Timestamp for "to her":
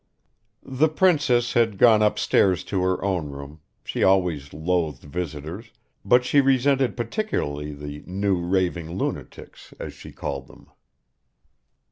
2.63-3.05